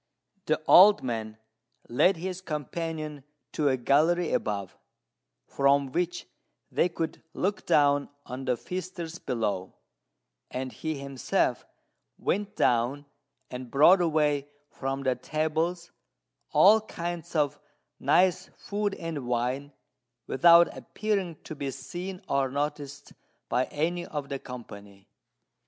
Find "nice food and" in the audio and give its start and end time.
17.99-19.27